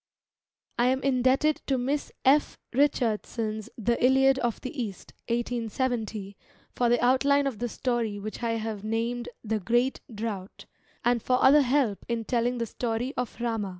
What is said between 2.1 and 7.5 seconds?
F. Richardson's The Iliad of the East (1870) for the outline